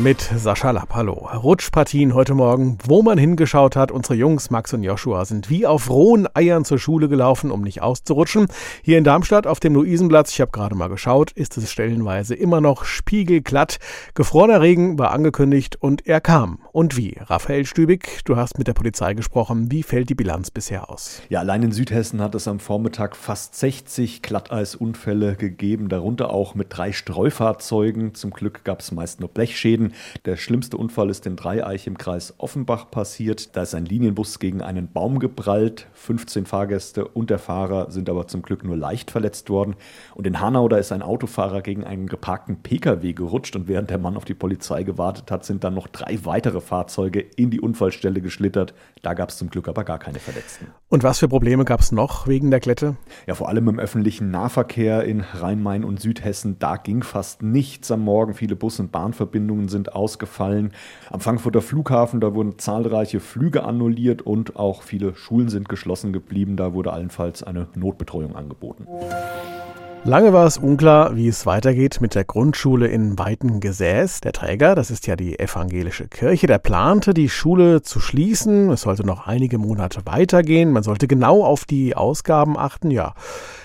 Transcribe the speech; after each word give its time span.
mit 0.00 0.20
Sascha 0.20 0.70
Lapp. 0.70 0.94
Hallo. 0.94 1.28
Rutschpartien 1.34 2.14
heute 2.14 2.32
Morgen, 2.32 2.78
wo 2.86 3.02
man 3.02 3.18
hingeschaut 3.18 3.76
hat. 3.76 3.92
Unsere 3.92 4.14
Jungs, 4.14 4.50
Max 4.50 4.72
und 4.72 4.82
Joshua, 4.82 5.26
sind 5.26 5.50
wie 5.50 5.66
auf 5.66 5.90
rohen 5.90 6.26
Eiern 6.34 6.64
zur 6.64 6.78
Schule 6.78 7.08
gelaufen, 7.08 7.50
um 7.50 7.60
nicht 7.60 7.82
auszurutschen. 7.82 8.46
Hier 8.82 8.96
in 8.96 9.04
Darmstadt 9.04 9.46
auf 9.46 9.60
dem 9.60 9.74
Luisenplatz, 9.74 10.32
ich 10.32 10.40
habe 10.40 10.52
gerade 10.52 10.74
mal 10.74 10.88
geschaut, 10.88 11.32
ist 11.32 11.58
es 11.58 11.70
stellenweise 11.70 12.34
immer 12.34 12.62
noch 12.62 12.84
spiegelglatt. 12.84 13.78
Gefrorener 14.14 14.62
Regen 14.62 14.98
war 14.98 15.10
angekündigt 15.10 15.76
und 15.76 16.06
er 16.06 16.22
kam. 16.22 16.60
Und 16.72 16.96
wie? 16.96 17.18
Raphael 17.20 17.66
Stübig, 17.66 18.20
du 18.24 18.36
hast 18.36 18.56
mit 18.56 18.68
der 18.68 18.74
Polizei 18.74 19.12
gesprochen. 19.12 19.70
Wie 19.70 19.82
fällt 19.82 20.08
die 20.08 20.14
Bilanz 20.14 20.50
bisher 20.50 20.88
aus? 20.88 21.20
Ja, 21.28 21.40
allein 21.40 21.62
in 21.62 21.72
Südhessen 21.72 22.22
hat 22.22 22.34
es 22.34 22.48
am 22.48 22.58
Vormittag 22.58 23.16
fast 23.16 23.54
60 23.56 24.22
Glatteisunfälle 24.22 25.36
gegeben, 25.36 25.90
darunter 25.90 26.30
auch 26.30 26.54
mit 26.54 26.68
drei 26.70 26.92
Streufahrzeugen. 26.92 28.14
Zum 28.14 28.30
Glück 28.30 28.64
gab 28.64 28.80
es 28.80 28.92
meist 28.92 29.20
nur 29.20 29.28
Blechschäden. 29.28 29.89
Der 30.24 30.36
schlimmste 30.36 30.76
Unfall 30.76 31.10
ist 31.10 31.26
in 31.26 31.36
Dreieich 31.36 31.86
im 31.86 31.98
Kreis 31.98 32.34
Offenbach 32.38 32.90
passiert. 32.90 33.56
Da 33.56 33.62
ist 33.62 33.74
ein 33.74 33.84
Linienbus 33.84 34.38
gegen 34.38 34.62
einen 34.62 34.92
Baum 34.92 35.18
geprallt. 35.18 35.86
15 35.92 36.46
Fahrgäste 36.46 37.06
und 37.06 37.30
der 37.30 37.38
Fahrer 37.38 37.90
sind 37.90 38.08
aber 38.08 38.26
zum 38.26 38.42
Glück 38.42 38.64
nur 38.64 38.76
leicht 38.76 39.10
verletzt 39.10 39.50
worden. 39.50 39.76
Und 40.14 40.26
in 40.26 40.40
Hanau, 40.40 40.68
da 40.68 40.76
ist 40.76 40.92
ein 40.92 41.02
Autofahrer 41.02 41.62
gegen 41.62 41.84
einen 41.84 42.06
geparkten 42.06 42.62
Pkw 42.62 43.12
gerutscht 43.12 43.56
und 43.56 43.68
während 43.68 43.90
der 43.90 43.98
Mann 43.98 44.16
auf 44.16 44.24
die 44.24 44.34
Polizei 44.34 44.82
gewartet 44.82 45.30
hat, 45.30 45.44
sind 45.44 45.64
dann 45.64 45.74
noch 45.74 45.88
drei 45.88 46.18
weitere 46.24 46.60
Fahrzeuge 46.60 47.20
in 47.20 47.50
die 47.50 47.60
Unfallstelle 47.60 48.20
geschlittert. 48.20 48.74
Da 49.02 49.14
gab 49.14 49.30
es 49.30 49.38
zum 49.38 49.50
Glück 49.50 49.68
aber 49.68 49.84
gar 49.84 49.98
keine 49.98 50.18
Verletzten. 50.18 50.66
Und 50.88 51.02
was 51.02 51.20
für 51.20 51.28
Probleme 51.28 51.64
gab 51.64 51.80
es 51.80 51.92
noch 51.92 52.26
wegen 52.26 52.50
der 52.50 52.60
Klette? 52.60 52.96
Ja, 53.26 53.34
vor 53.34 53.48
allem 53.48 53.68
im 53.68 53.78
öffentlichen 53.78 54.30
Nahverkehr 54.30 55.04
in 55.04 55.20
Rhein-Main 55.20 55.84
und 55.84 56.00
Südhessen. 56.00 56.58
Da 56.58 56.76
ging 56.76 57.02
fast 57.02 57.42
nichts 57.42 57.90
am 57.90 58.00
Morgen. 58.00 58.34
Viele 58.34 58.56
Bus- 58.56 58.80
und 58.80 58.92
Bahnverbindungen 58.92 59.68
sind 59.68 59.79
sind 59.80 59.94
ausgefallen. 59.94 60.72
Am 61.10 61.20
Frankfurter 61.20 61.62
Flughafen, 61.62 62.20
da 62.20 62.34
wurden 62.34 62.58
zahlreiche 62.58 63.20
Flüge 63.20 63.64
annulliert 63.64 64.22
und 64.22 64.56
auch 64.56 64.82
viele 64.82 65.14
Schulen 65.14 65.48
sind 65.48 65.68
geschlossen 65.68 66.12
geblieben. 66.12 66.56
Da 66.56 66.74
wurde 66.74 66.92
allenfalls 66.92 67.42
eine 67.42 67.68
Notbetreuung 67.74 68.36
angeboten. 68.36 68.86
Lange 70.02 70.32
war 70.32 70.46
es 70.46 70.56
unklar, 70.56 71.14
wie 71.14 71.28
es 71.28 71.44
weitergeht 71.44 72.00
mit 72.00 72.14
der 72.14 72.24
Grundschule 72.24 72.88
in 72.88 73.18
Weitengesäß. 73.18 74.22
Der 74.22 74.32
Träger, 74.32 74.74
das 74.74 74.90
ist 74.90 75.06
ja 75.06 75.14
die 75.14 75.38
evangelische 75.38 76.08
Kirche, 76.08 76.46
der 76.46 76.58
plante, 76.58 77.12
die 77.12 77.28
Schule 77.28 77.82
zu 77.82 78.00
schließen. 78.00 78.70
Es 78.70 78.82
sollte 78.82 79.04
noch 79.04 79.26
einige 79.26 79.58
Monate 79.58 80.00
weitergehen. 80.06 80.72
Man 80.72 80.82
sollte 80.82 81.06
genau 81.06 81.44
auf 81.44 81.66
die 81.66 81.96
Ausgaben 81.96 82.56
achten. 82.56 82.90
Ja, 82.90 83.12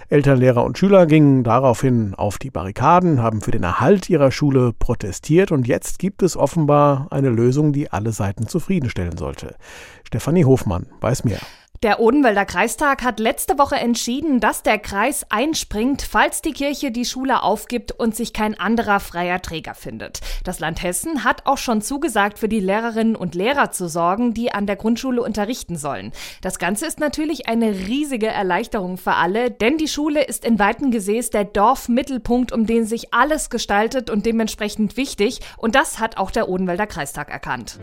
Eltern, 0.07 0.39
Lehrer 0.39 0.63
und 0.63 0.77
Schüler 0.77 1.07
gingen 1.07 1.43
daraufhin 1.43 2.13
auf 2.13 2.37
die 2.37 2.51
Barrikaden, 2.51 3.23
haben 3.23 3.41
für 3.41 3.51
den 3.51 3.63
Erhalt 3.63 4.09
ihrer 4.09 4.31
Schule 4.31 4.71
protestiert 4.77 5.51
und 5.51 5.67
jetzt 5.67 5.97
gibt 5.97 6.21
es 6.21 6.37
offenbar 6.37 7.07
eine 7.09 7.29
Lösung, 7.29 7.73
die 7.73 7.91
alle 7.91 8.11
Seiten 8.11 8.47
zufriedenstellen 8.47 9.17
sollte. 9.17 9.55
Stefanie 10.03 10.45
Hofmann 10.45 10.87
weiß 11.01 11.23
mehr. 11.23 11.39
Der 11.83 11.99
Odenwälder 11.99 12.45
Kreistag 12.45 13.03
hat 13.03 13.19
letzte 13.19 13.57
Woche 13.57 13.75
entschieden, 13.75 14.39
dass 14.39 14.63
der 14.63 14.79
Kreis 14.79 15.25
einspringt, 15.29 16.01
falls 16.01 16.41
die 16.41 16.53
Kirche 16.53 16.89
die 16.89 17.05
Schule 17.05 17.43
aufgibt 17.43 17.91
und 17.91 18.15
sich 18.15 18.33
kein 18.33 18.57
anderer 18.57 18.99
freier 18.99 19.41
Träger 19.41 19.75
findet. 19.75 20.21
Das 20.45 20.59
Land 20.59 20.81
Hessen 20.81 21.23
hat 21.23 21.45
auch 21.45 21.57
schon 21.57 21.81
zugesagt, 21.81 22.39
für 22.39 22.47
die 22.47 22.61
Lehrerinnen 22.61 23.15
und 23.15 23.35
Lehrer 23.35 23.71
zu 23.71 23.89
sorgen, 23.89 24.33
die 24.33 24.53
an 24.53 24.67
der 24.67 24.77
Grundschule 24.77 25.21
unterrichten 25.21 25.75
sollen. 25.75 26.11
Das 26.41 26.59
Ganze 26.59 26.85
ist 26.85 26.99
natürlich 26.99 27.47
eine 27.49 27.71
riesige 27.71 28.27
Erleichterung 28.27 28.97
für 28.97 29.13
alle, 29.13 29.51
denn 29.51 29.77
die 29.77 29.89
Schule 29.89 30.23
ist 30.23 30.45
in 30.45 30.57
weiten 30.59 30.91
Gesäß 30.91 31.29
der 31.29 31.43
Dorfmittelpunkt, 31.43 32.51
um 32.51 32.65
den 32.65 32.85
sich 32.85 33.13
alles 33.13 33.49
gestaltet 33.49 34.09
und 34.09 34.25
dementsprechend 34.25 34.97
wichtig. 34.97 35.41
Und 35.57 35.75
das 35.75 35.99
hat 35.99 36.17
auch 36.17 36.31
der 36.31 36.47
Odenwälder 36.47 36.87
Kreistag 36.87 37.29
erkannt. 37.29 37.79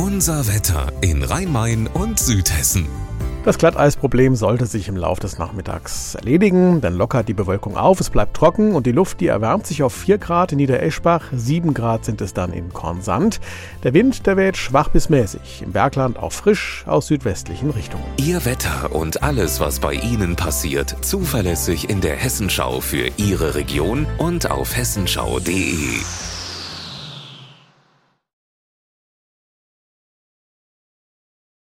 Unser 0.00 0.46
Wetter 0.46 0.92
in 1.00 1.24
Rhein-Main 1.24 1.88
und 1.88 2.20
Südhessen. 2.20 2.86
Das 3.44 3.58
Glatteisproblem 3.58 4.36
sollte 4.36 4.66
sich 4.66 4.86
im 4.86 4.96
Laufe 4.96 5.22
des 5.22 5.38
Nachmittags 5.38 6.14
erledigen, 6.14 6.80
dann 6.80 6.94
lockert 6.94 7.26
die 7.26 7.34
Bewölkung 7.34 7.76
auf, 7.76 7.98
es 7.98 8.08
bleibt 8.08 8.36
trocken 8.36 8.76
und 8.76 8.86
die 8.86 8.92
Luft, 8.92 9.20
die 9.20 9.26
erwärmt 9.26 9.66
sich 9.66 9.82
auf 9.82 9.92
4 9.92 10.18
Grad 10.18 10.52
in 10.52 10.58
Niedereschbach, 10.58 11.24
7 11.32 11.74
Grad 11.74 12.04
sind 12.04 12.20
es 12.20 12.32
dann 12.32 12.52
in 12.52 12.72
Kornsand. 12.72 13.40
Der 13.82 13.92
Wind, 13.92 14.24
der 14.28 14.36
weht 14.36 14.56
schwach 14.56 14.88
bis 14.88 15.08
mäßig, 15.08 15.62
im 15.64 15.72
Bergland 15.72 16.16
auch 16.16 16.32
frisch 16.32 16.84
aus 16.86 17.08
südwestlichen 17.08 17.70
Richtungen. 17.70 18.04
Ihr 18.18 18.44
Wetter 18.44 18.94
und 18.94 19.24
alles, 19.24 19.58
was 19.58 19.80
bei 19.80 19.94
Ihnen 19.94 20.36
passiert, 20.36 20.94
zuverlässig 21.00 21.90
in 21.90 22.00
der 22.00 22.14
Hessenschau 22.14 22.80
für 22.80 23.10
Ihre 23.16 23.56
Region 23.56 24.06
und 24.18 24.48
auf 24.48 24.76
hessenschau.de. 24.76 25.98